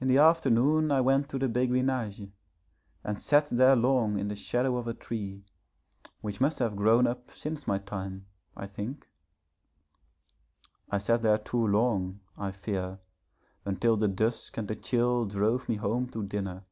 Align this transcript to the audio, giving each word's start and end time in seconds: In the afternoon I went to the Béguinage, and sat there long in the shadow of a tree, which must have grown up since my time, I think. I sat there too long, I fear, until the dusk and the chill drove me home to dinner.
In 0.00 0.06
the 0.06 0.18
afternoon 0.18 0.92
I 0.92 1.00
went 1.00 1.28
to 1.30 1.36
the 1.36 1.48
Béguinage, 1.48 2.30
and 3.02 3.20
sat 3.20 3.46
there 3.48 3.74
long 3.74 4.16
in 4.16 4.28
the 4.28 4.36
shadow 4.36 4.76
of 4.76 4.86
a 4.86 4.94
tree, 4.94 5.42
which 6.20 6.40
must 6.40 6.60
have 6.60 6.76
grown 6.76 7.08
up 7.08 7.32
since 7.32 7.66
my 7.66 7.78
time, 7.78 8.26
I 8.56 8.68
think. 8.68 9.10
I 10.92 10.98
sat 10.98 11.22
there 11.22 11.38
too 11.38 11.66
long, 11.66 12.20
I 12.38 12.52
fear, 12.52 13.00
until 13.64 13.96
the 13.96 14.06
dusk 14.06 14.56
and 14.58 14.68
the 14.68 14.76
chill 14.76 15.24
drove 15.26 15.68
me 15.68 15.74
home 15.74 16.08
to 16.10 16.22
dinner. 16.22 16.62